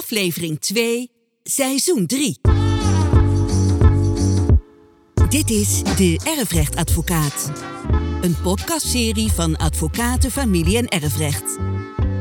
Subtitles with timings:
[0.00, 1.10] aflevering 2,
[1.42, 2.38] seizoen 3.
[5.28, 7.52] Dit is De Erfrechtadvocaat.
[8.20, 11.58] Een podcastserie van Advocaten, Familie en Erfrecht.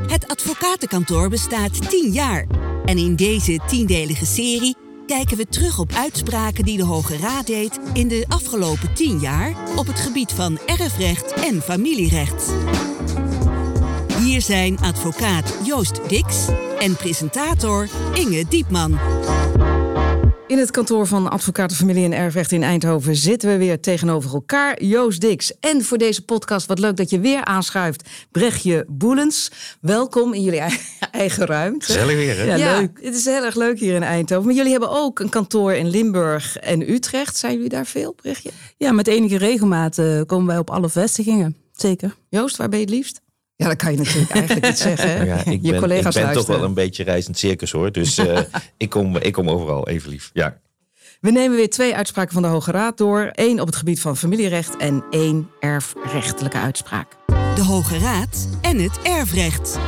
[0.08, 2.48] Het advocatenkantoor bestaat 10 jaar.
[2.86, 4.76] En in deze tiendelige serie
[5.06, 9.56] kijken we terug op uitspraken die de Hoge Raad deed in de afgelopen 10 jaar
[9.76, 12.54] op het gebied van erfrecht en familierecht.
[14.20, 16.48] Hier zijn advocaat Joost Dix
[16.80, 19.00] en presentator Inge Diepman.
[20.48, 24.84] In het kantoor van Advocaten Familie en Erfrecht in Eindhoven zitten we weer tegenover elkaar.
[24.84, 25.60] Joost Dix.
[25.60, 29.52] En voor deze podcast, wat leuk dat je weer aanschuift, Brechtje Boelens.
[29.82, 30.62] Welkom in jullie
[31.12, 31.86] eigen ruimte.
[31.86, 32.56] Gezellig weer, hè?
[32.56, 33.00] Ja, leuk.
[33.02, 34.46] Het is heel erg leuk hier in Eindhoven.
[34.46, 37.38] Maar jullie hebben ook een kantoor in Limburg en Utrecht.
[37.38, 38.50] Zijn jullie daar veel, Brechtje?
[38.78, 41.56] Ja, met enige regelmaat uh, komen wij op alle vestigingen.
[41.72, 42.16] Zeker.
[42.30, 43.22] Joost, waar ben je het liefst?
[43.60, 45.26] Ja, dat kan je natuurlijk eigenlijk niet zeggen.
[45.26, 47.92] Ja, ik je ben, collega's ik ben toch wel een beetje reizend circus hoor.
[47.92, 48.40] Dus uh,
[48.78, 50.30] ik, kom, ik kom overal even lief.
[50.34, 50.60] Ja.
[51.22, 53.30] We nemen weer twee uitspraken van de Hoge Raad door.
[53.32, 57.16] Eén op het gebied van familierecht en één erfrechtelijke uitspraak.
[57.56, 59.80] De Hoge Raad en het erfrecht.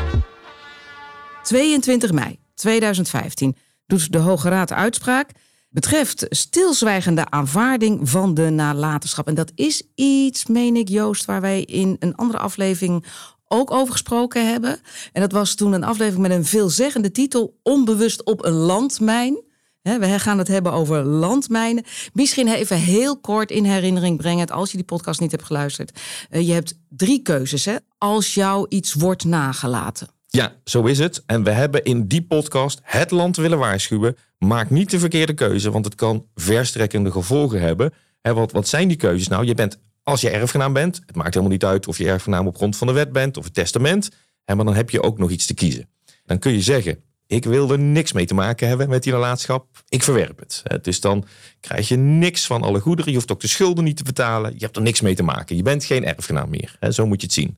[1.43, 5.29] 22 mei 2015 doet de Hoge Raad uitspraak
[5.69, 9.27] betreft stilzwijgende aanvaarding van de nalatenschap.
[9.27, 13.05] En dat is iets, meen ik, Joost, waar wij in een andere aflevering
[13.51, 14.79] ook over gesproken hebben.
[15.13, 19.43] En dat was toen een aflevering met een veelzeggende titel: Onbewust op een landmijn.
[19.81, 21.83] We gaan het hebben over landmijnen.
[22.13, 25.99] Misschien even heel kort in herinnering brengen, als je die podcast niet hebt geluisterd.
[26.29, 30.07] Je hebt drie keuzes hè, als jou iets wordt nagelaten.
[30.27, 31.23] Ja, zo is het.
[31.25, 34.15] En we hebben in die podcast het land willen waarschuwen.
[34.37, 37.93] Maak niet de verkeerde keuze, want het kan verstrekkende gevolgen hebben.
[38.21, 39.45] En wat, wat zijn die keuzes nou?
[39.45, 39.79] Je bent,
[40.11, 42.87] als je erfgenaam bent, het maakt helemaal niet uit of je erfgenaam op grond van
[42.87, 44.09] de wet bent of het testament.
[44.45, 45.89] Maar dan heb je ook nog iets te kiezen.
[46.25, 49.67] Dan kun je zeggen, ik wil er niks mee te maken hebben met die nalatenschap.
[49.89, 50.63] Ik verwerp het.
[50.81, 51.25] Dus dan
[51.59, 53.11] krijg je niks van alle goederen.
[53.11, 54.51] Je hoeft ook de schulden niet te betalen.
[54.53, 55.55] Je hebt er niks mee te maken.
[55.55, 56.77] Je bent geen erfgenaam meer.
[56.89, 57.57] Zo moet je het zien.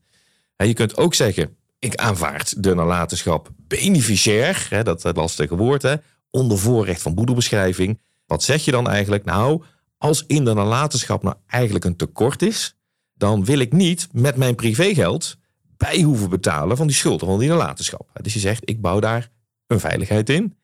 [0.57, 4.83] Je kunt ook zeggen, ik aanvaard de nalatenschap beneficiair.
[4.83, 5.97] Dat lastige woord.
[6.29, 7.99] Onder voorrecht van boedelbeschrijving.
[8.25, 9.25] Wat zeg je dan eigenlijk?
[9.25, 9.63] Nou,
[10.03, 12.75] als in de nalatenschap nou eigenlijk een tekort is,
[13.13, 15.37] dan wil ik niet met mijn privégeld
[15.77, 18.09] bij hoeven betalen van die schulden van die nalatenschap.
[18.21, 19.29] Dus je zegt, ik bouw daar
[19.67, 20.57] een veiligheid in.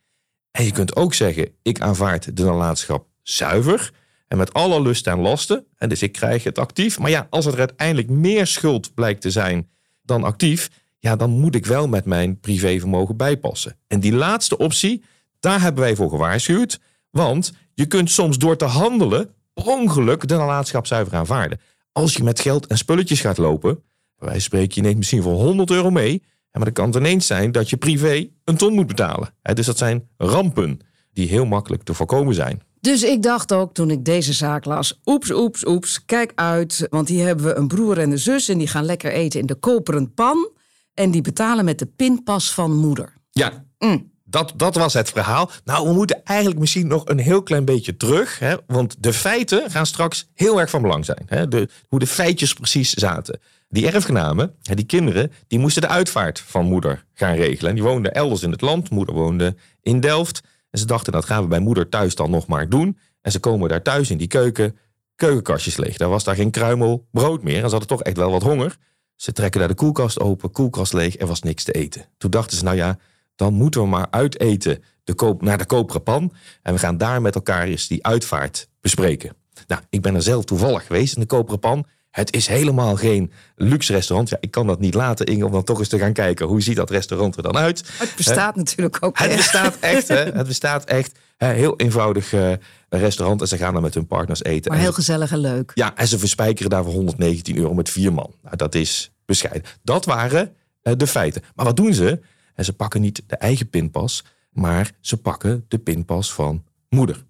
[0.52, 3.92] En je kunt ook zeggen, ik aanvaard de nalatenschap zuiver
[4.28, 5.66] en met alle lust en lasten.
[5.78, 7.00] En dus ik krijg het actief.
[7.00, 9.70] Maar ja, als er uiteindelijk meer schuld blijkt te zijn
[10.02, 13.78] dan actief, ja, dan moet ik wel met mijn privévermogen bijpassen.
[13.88, 15.04] En die laatste optie,
[15.40, 16.80] daar hebben wij voor gewaarschuwd.
[17.10, 21.60] Want je kunt soms door te handelen per ongeluk de nalatenschap zuiver aanvaarden.
[21.92, 23.84] Als je met geld en spulletjes gaat lopen,
[24.18, 26.24] wij spreken, je neemt misschien voor 100 euro mee.
[26.52, 29.34] Maar dan kan het ineens zijn dat je privé een ton moet betalen.
[29.54, 30.80] Dus dat zijn rampen
[31.14, 32.62] die heel makkelijk te voorkomen zijn.
[32.82, 36.88] Dus ik dacht ook toen ik deze zaak las: oeps, oeps, oeps, kijk uit.
[36.90, 39.46] Want hier hebben we een broer en een zus en die gaan lekker eten in
[39.46, 40.52] de koperen pan.
[40.94, 43.14] En die betalen met de pinpas van moeder.
[43.32, 44.12] Ja, mm.
[44.30, 45.52] Dat, dat was het verhaal.
[45.64, 48.40] Nou, we moeten eigenlijk misschien nog een heel klein beetje terug.
[48.40, 51.24] Hè, want de feiten gaan straks heel erg van belang zijn.
[51.26, 53.40] Hè, de, hoe de feitjes precies zaten.
[53.70, 57.70] Die erfgenamen, die kinderen, die moesten de uitvaart van moeder gaan regelen.
[57.70, 58.90] En die woonden elders in het land.
[58.90, 60.42] Moeder woonde in Delft.
[60.70, 62.98] En ze dachten, dat gaan we bij moeder thuis dan nog maar doen.
[63.22, 64.78] En ze komen daar thuis in die keuken,
[65.16, 65.98] keukenkastjes leeg.
[65.98, 67.56] Daar was daar geen kruimel brood meer.
[67.56, 68.78] En ze hadden toch echt wel wat honger.
[69.16, 72.06] Ze trekken daar de koelkast open, koelkast leeg, er was niks te eten.
[72.18, 72.98] Toen dachten ze, nou ja,
[73.40, 76.34] dan moeten we maar uiteten de koop, naar de koperen pan.
[76.62, 79.36] En we gaan daar met elkaar eens die uitvaart bespreken.
[79.68, 81.86] Nou, ik ben er zelf toevallig geweest in de koperen pan.
[82.10, 84.30] Het is helemaal geen luxe restaurant.
[84.30, 86.46] Ja, ik kan dat niet laten, Inge, om dan toch eens te gaan kijken.
[86.46, 87.84] Hoe ziet dat restaurant er dan uit?
[87.98, 88.60] Het bestaat He?
[88.60, 89.18] natuurlijk ook.
[89.20, 90.24] Het bestaat echt, hè?
[90.24, 91.20] Het bestaat echt.
[91.38, 92.54] Heel eenvoudig uh,
[92.90, 93.42] restaurant.
[93.42, 94.72] En ze gaan dan met hun partners eten.
[94.72, 95.72] Maar heel gezellig en leuk.
[95.74, 98.34] Ja, en ze verspijkeren daar voor 119 euro met vier man.
[98.44, 99.64] Nou, dat is bescheiden.
[99.84, 101.42] Dat waren uh, de feiten.
[101.56, 102.20] Maar wat doen ze?
[102.60, 107.26] En ze pakken niet de eigen pinpas, maar ze pakken de pinpas van moeder.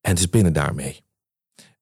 [0.00, 1.04] En ze pinnen daarmee.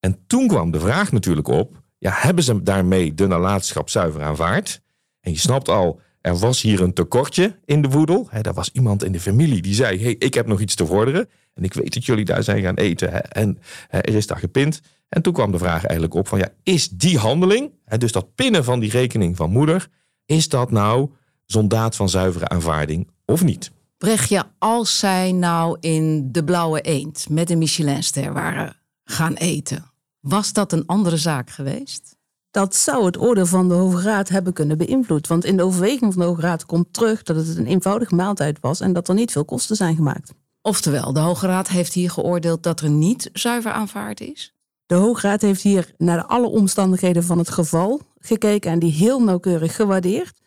[0.00, 4.80] En toen kwam de vraag natuurlijk op ja, hebben ze daarmee de nalatenschap zuiver aanvaard?
[5.20, 8.26] En je snapt al, er was hier een tekortje in de woedel.
[8.30, 10.86] He, er was iemand in de familie die zei, hey, ik heb nog iets te
[10.86, 11.28] vorderen.
[11.54, 13.30] En ik weet dat jullie daar zijn gaan eten.
[13.30, 13.58] En
[13.88, 14.80] er is daar gepind.
[15.08, 18.64] En toen kwam de vraag eigenlijk op van, ja, is die handeling, dus dat pinnen
[18.64, 19.88] van die rekening van moeder,
[20.26, 21.10] is dat nou
[21.52, 23.70] zo'n daad van zuivere aanvaarding of niet?
[23.98, 29.84] Brechtje, als zij nou in de Blauwe Eend met een Michelinster waren gaan eten,
[30.20, 32.16] was dat een andere zaak geweest?
[32.50, 35.28] Dat zou het oordeel van de Hoge Raad hebben kunnen beïnvloeden.
[35.28, 38.60] Want in de overweging van de Hoge Raad komt terug dat het een eenvoudige maaltijd
[38.60, 40.32] was en dat er niet veel kosten zijn gemaakt.
[40.62, 44.54] Oftewel, de Hoge Raad heeft hier geoordeeld dat er niet zuiver aanvaard is?
[44.86, 49.22] De Hoge Raad heeft hier naar alle omstandigheden van het geval gekeken en die heel
[49.22, 50.39] nauwkeurig gewaardeerd.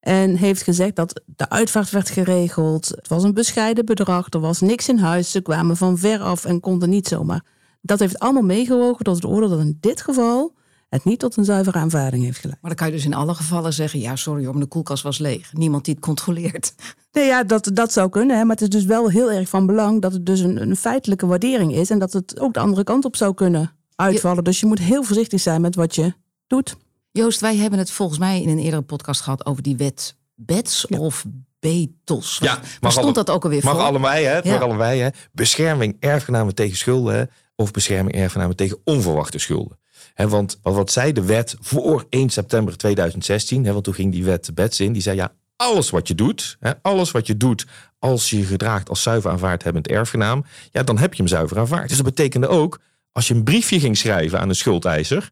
[0.00, 2.88] En heeft gezegd dat de uitvaart werd geregeld.
[2.88, 4.26] Het was een bescheiden bedrag.
[4.30, 5.30] Er was niks in huis.
[5.30, 7.44] Ze kwamen van ver af en konden niet zomaar.
[7.80, 10.54] Dat heeft allemaal meegewogen tot het oordeel dat in dit geval
[10.88, 12.58] het niet tot een zuivere aanvaarding heeft geleid.
[12.60, 15.02] Maar dan kan je dus in alle gevallen zeggen: ja, sorry hoor, maar de koelkast
[15.02, 15.52] was leeg.
[15.52, 16.74] Niemand die het controleert.
[17.12, 18.36] Nee, ja, dat, dat zou kunnen.
[18.36, 20.76] Hè, maar het is dus wel heel erg van belang dat het dus een, een
[20.76, 21.90] feitelijke waardering is.
[21.90, 24.44] En dat het ook de andere kant op zou kunnen uitvallen.
[24.44, 26.12] Dus je moet heel voorzichtig zijn met wat je
[26.46, 26.76] doet.
[27.12, 30.86] Joost, wij hebben het volgens mij in een eerdere podcast gehad over die wet BETS
[30.86, 31.24] of
[31.60, 32.38] BETOS.
[32.42, 33.82] Ja, mag stond alle- dat ook alweer Mag voor?
[33.82, 34.36] allebei, hè?
[34.38, 34.52] Ja.
[34.52, 35.08] Mag allebei, hè?
[35.32, 37.24] Bescherming erfgenamen tegen schulden hè?
[37.54, 39.78] of bescherming erfgenamen tegen onverwachte schulden.
[40.14, 43.64] Hè, want wat, zei de wet voor 1 september 2016?
[43.64, 44.92] Hè, want toen ging die wet BETS in.
[44.92, 47.66] Die zei ja, alles wat je doet, hè, alles wat je doet
[47.98, 51.58] als je je gedraagt als zuiver aanvaard hebbend erfgenaam, ja, dan heb je hem zuiver
[51.58, 51.88] aanvaard.
[51.88, 52.80] Dus dat betekende ook,
[53.12, 55.30] als je een briefje ging schrijven aan een schuldeiser,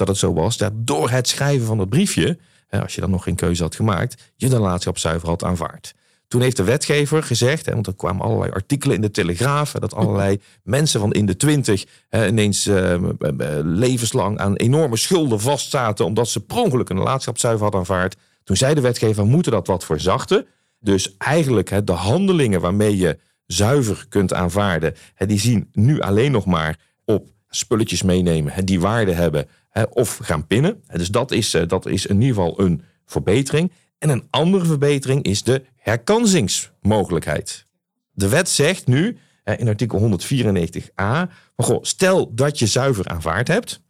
[0.00, 2.38] dat het zo was dat door het schrijven van dat briefje,
[2.68, 5.94] hè, als je dan nog geen keuze had gemaakt, je de zuiver had aanvaard.
[6.28, 9.94] Toen heeft de wetgever gezegd, hè, want er kwamen allerlei artikelen in de Telegraaf, dat
[9.94, 15.40] allerlei mensen van in de twintig hè, ineens eh, eh, eh, levenslang aan enorme schulden
[15.40, 18.16] vastzaten, omdat ze per ongeluk een zuiver hadden aanvaard.
[18.44, 20.46] Toen zei de wetgever, we moeten dat wat verzachten.
[20.78, 26.32] Dus eigenlijk hè, de handelingen waarmee je zuiver kunt aanvaarden, hè, die zien nu alleen
[26.32, 30.82] nog maar op spulletjes meenemen die waarde hebben hè, of gaan pinnen.
[30.92, 33.72] Dus dat is, eh, dat is in ieder geval een verbetering.
[33.98, 37.66] En een andere verbetering is de herkansingsmogelijkheid.
[38.10, 39.18] De wet zegt nu
[39.56, 43.82] in artikel 194a, van, goh, stel dat je zuiver aanvaard hebt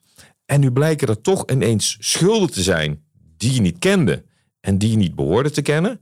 [0.47, 3.03] en nu blijken er toch ineens schulden te zijn
[3.37, 4.25] die je niet kende
[4.61, 6.01] en die je niet behoorde te kennen,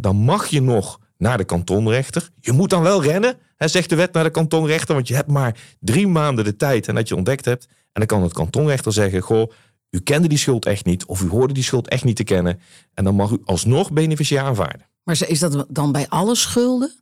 [0.00, 2.30] dan mag je nog naar de kantonrechter.
[2.40, 5.30] Je moet dan wel rennen, hè, zegt de wet naar de kantonrechter, want je hebt
[5.30, 7.64] maar drie maanden de tijd en dat je ontdekt hebt.
[7.64, 9.50] En dan kan het kantonrechter zeggen, goh,
[9.90, 12.60] u kende die schuld echt niet of u hoorde die schuld echt niet te kennen.
[12.94, 14.86] En dan mag u alsnog beneficia aanvaarden.
[15.04, 16.92] Maar is dat dan bij alle schulden?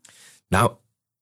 [0.48, 0.72] Nou,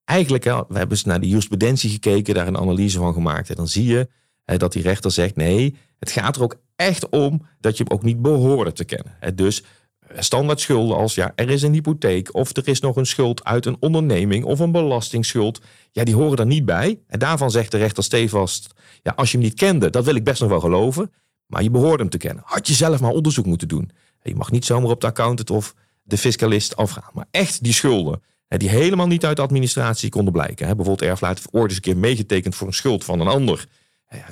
[0.05, 3.51] eigenlijk, hè, we hebben eens naar de jurisprudentie gekeken, daar een analyse van gemaakt.
[3.51, 4.09] En dan zie je
[4.45, 7.93] hè, dat die rechter zegt, nee, het gaat er ook echt om dat je hem
[7.93, 9.17] ook niet behoorde te kennen.
[9.21, 9.63] Hè, dus
[10.23, 13.67] standaard schulden als, ja, er is een hypotheek of er is nog een schuld uit
[13.67, 15.61] een onderneming of een belastingsschuld.
[15.93, 16.99] Ja, die horen er niet bij.
[17.07, 20.25] En daarvan zegt de rechter stevast, ja, als je hem niet kende, dat wil ik
[20.25, 21.13] best nog wel geloven.
[21.47, 22.43] Maar je behoorde hem te kennen.
[22.47, 23.91] Had je zelf maar onderzoek moeten doen.
[24.23, 27.11] Je mag niet zomaar op de accountant of de fiscalist afgaan.
[27.13, 30.77] Maar echt die schulden, die helemaal niet uit de administratie konden blijken.
[30.77, 33.67] Bijvoorbeeld heeft ooit eens een keer meegetekend voor een schuld van een ander.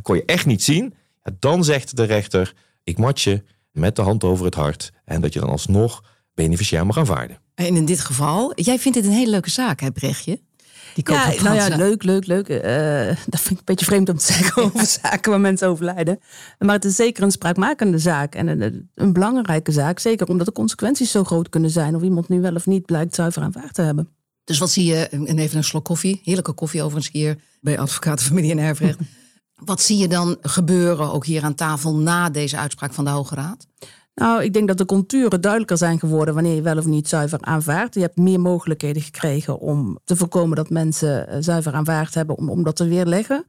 [0.02, 0.94] Kon je echt niet zien.
[1.38, 2.54] Dan zegt de rechter,
[2.84, 3.42] ik mat je
[3.74, 4.92] met de hand over het hart.
[5.04, 6.02] En dat je dan alsnog
[6.34, 7.38] beneficiair mag aanvaarden.
[7.54, 10.40] En in dit geval, jij vindt dit een hele leuke zaak, hè, Brechtje?
[10.94, 12.48] Die Ja, nou ja, leuk, leuk, leuk.
[12.48, 16.18] Eh, dat vind ik een beetje vreemd om te zeggen over zaken waar mensen overlijden.
[16.58, 19.98] Maar het is zeker een spraakmakende zaak en een, een belangrijke zaak.
[19.98, 23.14] Zeker omdat de consequenties zo groot kunnen zijn of iemand nu wel of niet blijkt
[23.14, 24.08] zuiver aanvaard te hebben.
[24.44, 28.26] Dus wat zie je, en even een slok koffie, heerlijke koffie overigens hier bij Advocaten
[28.26, 28.98] Familie en Erfrecht.
[29.64, 33.34] wat zie je dan gebeuren, ook hier aan tafel, na deze uitspraak van de Hoge
[33.34, 33.66] Raad?
[34.14, 37.38] Nou, ik denk dat de contouren duidelijker zijn geworden wanneer je wel of niet zuiver
[37.40, 37.94] aanvaardt.
[37.94, 42.50] Je hebt meer mogelijkheden gekregen om te voorkomen dat mensen eh, zuiver aanvaard hebben om,
[42.50, 43.46] om dat te weerleggen.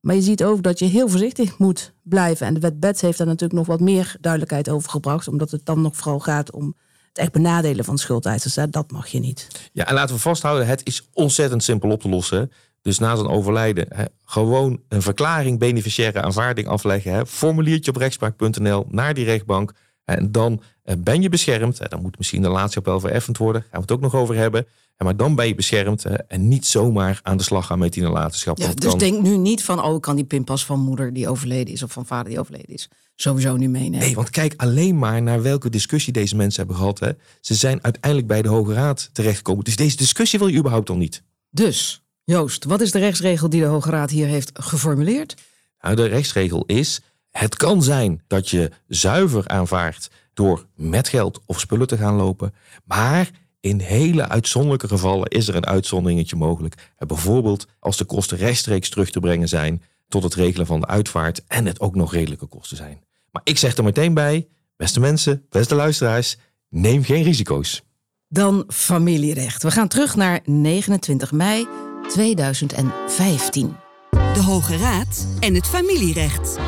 [0.00, 2.46] Maar je ziet ook dat je heel voorzichtig moet blijven.
[2.46, 5.28] En de wet BETS heeft daar natuurlijk nog wat meer duidelijkheid over gebracht.
[5.28, 6.76] Omdat het dan nog vooral gaat om
[7.08, 8.56] het echt benadelen van schuldeisers.
[8.56, 8.68] Hè.
[8.68, 9.70] Dat mag je niet.
[9.72, 12.50] Ja, en laten we vasthouden, het is ontzettend simpel op te lossen.
[12.82, 17.12] Dus na zijn overlijden, hè, gewoon een verklaring beneficiaire aanvaarding afleggen.
[17.12, 17.26] Hè.
[17.26, 19.72] Formuliertje op rechtspraak.nl naar die rechtbank.
[20.04, 21.90] En dan eh, ben je beschermd.
[21.90, 23.60] Dan moet misschien de laatste appel vereffend worden.
[23.60, 24.66] Daar gaan we het ook nog over hebben.
[25.02, 28.58] Maar dan ben je beschermd en niet zomaar aan de slag gaan met die nalatenschap.
[28.58, 31.74] Ja, dus denk nu niet van, oh, ik kan die pinpas van moeder die overleden
[31.74, 33.98] is of van vader die overleden is, sowieso nu meenemen.
[33.98, 36.98] Nee, want kijk alleen maar naar welke discussie deze mensen hebben gehad.
[36.98, 37.10] Hè.
[37.40, 39.64] Ze zijn uiteindelijk bij de Hoge Raad terechtgekomen.
[39.64, 41.22] Dus deze discussie wil je überhaupt al niet.
[41.50, 45.34] Dus, Joost, wat is de rechtsregel die de Hoge Raad hier heeft geformuleerd?
[45.80, 47.00] Nou, de rechtsregel is:
[47.30, 52.54] het kan zijn dat je zuiver aanvaardt door met geld of spullen te gaan lopen.
[52.84, 56.90] Maar in hele uitzonderlijke gevallen is er een uitzonderingetje mogelijk.
[56.96, 60.86] En bijvoorbeeld als de kosten rechtstreeks terug te brengen zijn tot het regelen van de
[60.86, 63.04] uitvaart en het ook nog redelijke kosten zijn.
[63.30, 66.36] Maar ik zeg er meteen bij, beste mensen, beste luisteraars,
[66.68, 67.82] neem geen risico's.
[68.28, 69.62] Dan familierecht.
[69.62, 71.66] We gaan terug naar 29 mei
[72.08, 73.76] 2015.
[74.10, 76.58] De Hoge Raad en het familierecht.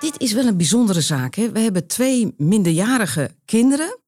[0.00, 1.34] Dit is wel een bijzondere zaak.
[1.34, 1.52] Hè?
[1.52, 3.98] We hebben twee minderjarige kinderen.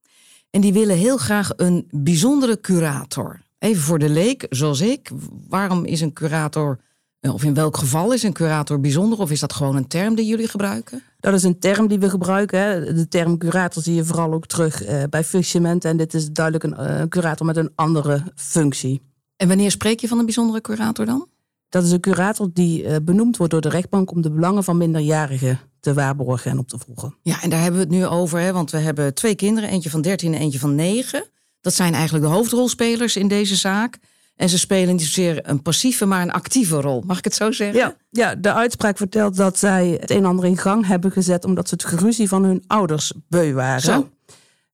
[0.50, 3.40] En die willen heel graag een bijzondere curator.
[3.58, 5.10] Even voor de leek, zoals ik.
[5.48, 6.78] Waarom is een curator,
[7.20, 9.18] eh, of in welk geval is een curator bijzonder?
[9.18, 11.02] Of is dat gewoon een term die jullie gebruiken?
[11.20, 12.60] Dat is een term die we gebruiken.
[12.60, 12.94] Hè.
[12.94, 15.90] De term curator zie je vooral ook terug uh, bij functionementen.
[15.90, 19.07] En dit is duidelijk een uh, curator met een andere functie.
[19.38, 21.28] En wanneer spreek je van een bijzondere curator dan?
[21.68, 24.76] Dat is een curator die uh, benoemd wordt door de rechtbank om de belangen van
[24.76, 27.14] minderjarigen te waarborgen en op te volgen.
[27.22, 29.90] Ja, en daar hebben we het nu over, hè, want we hebben twee kinderen, eentje
[29.90, 31.24] van 13 en eentje van 9.
[31.60, 33.98] Dat zijn eigenlijk de hoofdrolspelers in deze zaak.
[34.36, 37.02] En ze spelen niet zozeer een passieve, maar een actieve rol.
[37.06, 37.78] Mag ik het zo zeggen?
[37.78, 41.44] Ja, ja de uitspraak vertelt dat zij het een en ander in gang hebben gezet
[41.44, 43.80] omdat ze het geruzie van hun ouders beu waren.
[43.80, 44.08] Zo.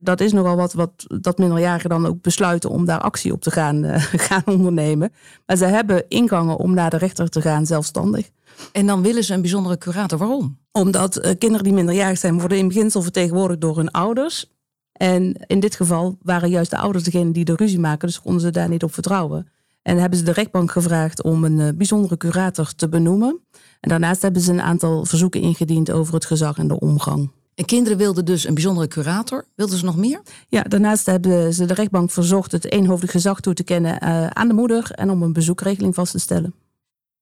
[0.04, 3.50] Dat is nogal wat, wat dat minderjarigen dan ook besluiten om daar actie op te
[3.50, 3.96] gaan, uh,
[4.28, 5.12] gaan ondernemen.
[5.46, 8.30] Maar ze hebben ingangen om naar de rechter te gaan zelfstandig.
[8.72, 10.18] En dan willen ze een bijzondere curator.
[10.18, 10.58] Waarom?
[10.72, 14.52] Omdat uh, kinderen die minderjarig zijn worden in beginsel vertegenwoordigd door hun ouders.
[14.92, 18.40] En in dit geval waren juist de ouders degene die de ruzie maken, dus konden
[18.40, 19.48] ze daar niet op vertrouwen.
[19.82, 23.40] En hebben ze de rechtbank gevraagd om een uh, bijzondere curator te benoemen.
[23.80, 27.30] En daarnaast hebben ze een aantal verzoeken ingediend over het gezag en de omgang.
[27.54, 29.44] En kinderen wilden dus een bijzondere curator.
[29.54, 30.22] Wilden ze nog meer?
[30.48, 34.48] Ja, daarnaast hebben ze de rechtbank verzocht het eenhoofdig gezag toe te kennen uh, aan
[34.48, 36.54] de moeder en om een bezoekregeling vast te stellen.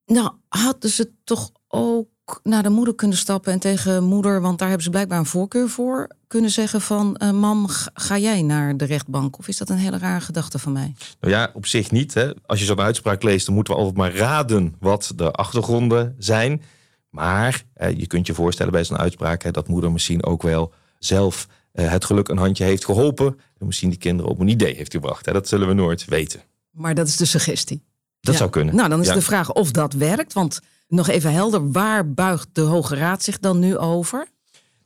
[0.06, 2.08] Nou, hadden ze toch ook
[2.42, 5.68] naar de moeder kunnen stappen en tegen moeder, want daar hebben ze blijkbaar een voorkeur
[5.68, 9.38] voor, kunnen zeggen van uh, mam, ga jij naar de rechtbank?
[9.38, 10.94] Of is dat een hele rare gedachte van mij?
[11.20, 12.14] Nou ja, op zich niet.
[12.14, 12.30] Hè.
[12.46, 16.62] Als je zo'n uitspraak leest, dan moeten we altijd maar raden wat de achtergronden zijn.
[17.12, 20.72] Maar eh, je kunt je voorstellen bij zo'n uitspraak hè, dat moeder misschien ook wel
[20.98, 23.38] zelf eh, het geluk een handje heeft geholpen.
[23.58, 25.26] En misschien die kinderen op een idee heeft gebracht.
[25.26, 25.32] Hè.
[25.32, 26.40] Dat zullen we nooit weten.
[26.70, 27.84] Maar dat is de suggestie.
[28.20, 28.38] Dat ja.
[28.38, 28.74] zou kunnen.
[28.74, 29.14] Nou, dan is ja.
[29.14, 30.32] de vraag of dat werkt.
[30.32, 34.26] Want nog even helder, waar buigt de Hoge Raad zich dan nu over?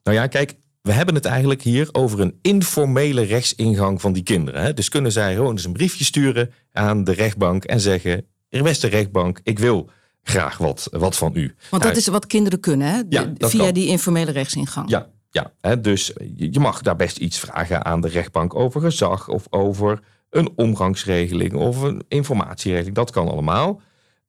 [0.03, 4.63] Nou ja, kijk, we hebben het eigenlijk hier over een informele rechtsingang van die kinderen.
[4.63, 4.75] Hè?
[4.75, 9.41] Dus kunnen zij gewoon eens een briefje sturen aan de rechtbank en zeggen: Beste rechtbank,
[9.43, 9.91] ik wil
[10.29, 11.55] graag wat, wat van u.
[11.71, 13.03] Want dat is wat kinderen kunnen, hè?
[13.09, 13.75] Ja, via kan.
[13.75, 14.91] die informele rechtsingang.
[14.91, 15.81] Ja, ja hè?
[15.81, 20.51] dus je mag daar best iets vragen aan de rechtbank over gezag of over een
[20.57, 22.95] omgangsregeling of een informatieregeling.
[22.95, 23.81] Dat kan allemaal.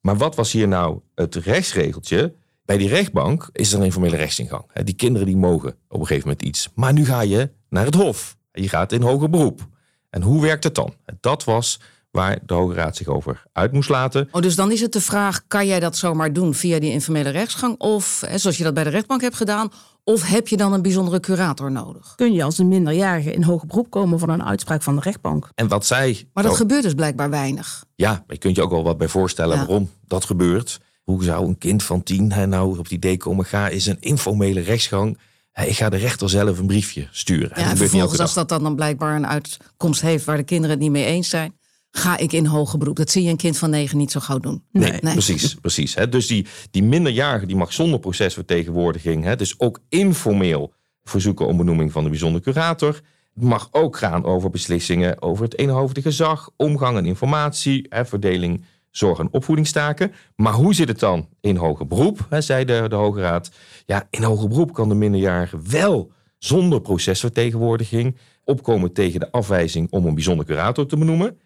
[0.02, 2.34] Maar wat was hier nou het rechtsregeltje?
[2.66, 4.66] Bij die rechtbank is er een informele rechtsingang.
[4.84, 6.70] Die kinderen die mogen op een gegeven moment iets.
[6.76, 8.38] Maar nu ga je naar het hof.
[8.52, 9.68] Je gaat in hoger beroep.
[10.10, 10.94] En hoe werkt het dan?
[11.20, 11.80] Dat was
[12.12, 14.28] waar de Hoge Raad zich over uit moest laten.
[14.32, 17.30] Oh, dus dan is het de vraag, kan jij dat zomaar doen via die informele
[17.30, 17.80] rechtsgang?
[17.80, 19.72] Of, zoals je dat bij de rechtbank hebt gedaan,
[20.04, 22.16] of heb je dan een bijzondere curator nodig?
[22.16, 25.50] Kun je als een minderjarige in hoger beroep komen van een uitspraak van de rechtbank?
[25.56, 26.28] En wat zij...
[26.34, 27.84] Maar dat gebeurt dus blijkbaar weinig.
[27.96, 29.66] Ja, maar je kunt je ook wel wat bij voorstellen Ja.
[29.66, 30.80] waarom dat gebeurt.
[31.04, 33.46] Hoe zou een kind van tien hè, nou op het idee komen...
[33.46, 35.18] ga is een informele rechtsgang...
[35.52, 37.62] Hè, Ik ga de rechter zelf een briefje sturen.
[37.62, 40.92] Ja, en vervolgens, als dat dan blijkbaar een uitkomst heeft waar de kinderen het niet
[40.92, 41.57] mee eens zijn,
[41.92, 42.96] ga ik in hoger beroep.
[42.96, 44.64] Dat zie je een kind van negen niet zo gauw doen.
[44.72, 45.54] Nee, precies.
[45.54, 46.10] precies hè.
[46.10, 49.24] Dus die, die minderjarige die mag zonder procesvertegenwoordiging...
[49.24, 53.02] Hè, dus ook informeel verzoeken om benoeming van de bijzonder curator.
[53.34, 56.50] Het mag ook gaan over beslissingen over het eenhoofdige gezag...
[56.56, 60.12] omgang en informatie, hè, verdeling, zorg- en opvoedingstaken.
[60.36, 63.52] Maar hoe zit het dan in hoger beroep, hè, zei de, de Hoge Raad.
[63.86, 68.18] Ja, in hoger beroep kan de minderjarige wel zonder procesvertegenwoordiging...
[68.44, 71.38] opkomen tegen de afwijzing om een bijzonder curator te benoemen...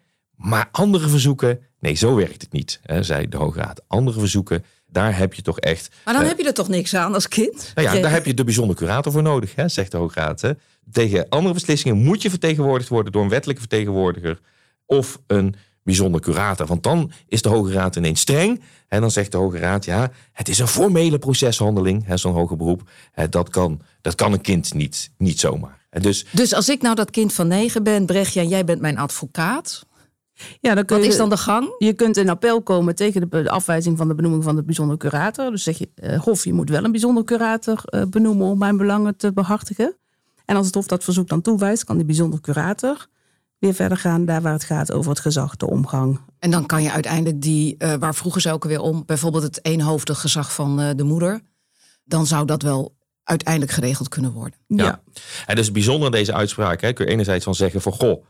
[0.42, 3.82] Maar andere verzoeken, nee, zo werkt het niet, hè, zei de Hoge Raad.
[3.86, 5.94] Andere verzoeken, daar heb je toch echt.
[6.04, 7.72] Maar dan eh, heb je er toch niks aan als kind?
[7.74, 10.40] nou ja, daar heb je de bijzonder curator voor nodig, hè, zegt de Hoge Raad.
[10.40, 10.50] Hè.
[10.90, 14.40] Tegen andere beslissingen moet je vertegenwoordigd worden door een wettelijke vertegenwoordiger
[14.86, 16.66] of een bijzonder curator.
[16.66, 18.62] Want dan is de Hoge Raad ineens streng.
[18.88, 22.90] En dan zegt de Hoge Raad, ja, het is een formele proceshandeling, zo'n hoger beroep.
[23.12, 25.80] Hè, dat, kan, dat kan een kind niet, niet zomaar.
[25.90, 28.98] Dus Dus als ik nou dat kind van negen ben, Brechtje, en jij bent mijn
[28.98, 29.86] advocaat.
[30.60, 31.74] Ja, dan kun Wat je, is dan de gang?
[31.78, 35.50] je kunt in appel komen tegen de afwijzing van de benoeming van de bijzonder curator.
[35.50, 38.76] Dus zeg je, eh, Hof, je moet wel een bijzonder curator eh, benoemen om mijn
[38.76, 39.96] belangen te behartigen.
[40.44, 43.08] En als het Hof dat verzoek dan toewijst, kan die bijzonder curator
[43.62, 46.20] weer verder gaan daar waar het gaat over het gezag, de omgang.
[46.38, 49.64] En dan kan je uiteindelijk die, eh, waar vroegen ze ook weer om, bijvoorbeeld het
[49.64, 51.40] eenhoofdig gezag van eh, de moeder.
[52.04, 54.58] Dan zou dat wel uiteindelijk geregeld kunnen worden.
[54.66, 55.02] Ja.
[55.46, 58.24] En dus bijzonder deze uitspraak, hè, kun je enerzijds van zeggen van goh,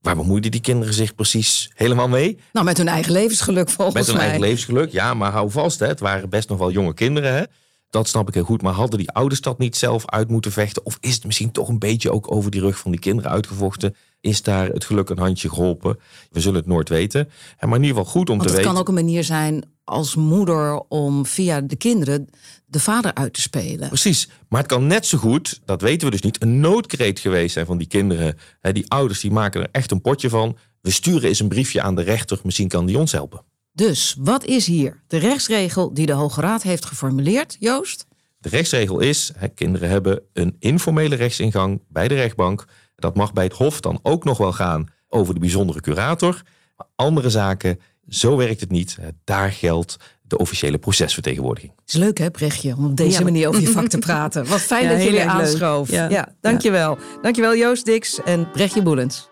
[0.00, 2.38] waar bemoeiden die kinderen zich precies helemaal mee?
[2.52, 4.24] Nou, met hun eigen levensgeluk volgens Met hun mij.
[4.24, 7.32] eigen levensgeluk, ja, maar hou vast, hè, het waren best nog wel jonge kinderen.
[7.34, 7.42] Hè.
[7.90, 8.62] Dat snap ik heel goed.
[8.62, 10.86] Maar hadden die ouders dat niet zelf uit moeten vechten?
[10.86, 13.94] Of is het misschien toch een beetje ook over die rug van die kinderen uitgevochten?
[14.20, 15.98] Is daar het geluk een handje geholpen?
[16.30, 17.28] We zullen het nooit weten.
[17.60, 18.70] Maar in ieder geval goed om Want te het weten.
[18.70, 22.28] kan ook een manier zijn als moeder om via de kinderen
[22.66, 23.88] de vader uit te spelen.
[23.88, 24.28] Precies.
[24.48, 27.66] Maar het kan net zo goed, dat weten we dus niet, een noodkreet geweest zijn
[27.66, 28.38] van die kinderen.
[28.72, 30.56] Die ouders die maken er echt een potje van.
[30.80, 32.40] We sturen eens een briefje aan de rechter.
[32.42, 33.40] Misschien kan die ons helpen.
[33.78, 38.06] Dus wat is hier de rechtsregel die de Hoge Raad heeft geformuleerd, Joost?
[38.38, 42.64] De rechtsregel is, hè, kinderen hebben een informele rechtsingang bij de rechtbank.
[42.96, 46.42] Dat mag bij het Hof dan ook nog wel gaan over de bijzondere curator.
[46.76, 48.98] Maar andere zaken, zo werkt het niet.
[49.24, 51.72] Daar geldt de officiële procesvertegenwoordiging.
[51.86, 54.46] Is leuk hè, Brechtje, om op deze manier over je vak te praten.
[54.46, 55.44] Wat fijn Ja, dat weer erg leuk.
[55.44, 55.90] aanschoof.
[55.90, 56.08] Ja.
[56.08, 56.34] Ja.
[56.40, 56.98] dankjewel.
[57.22, 59.28] Dankjewel Joost Dix en Brechtje Boelens.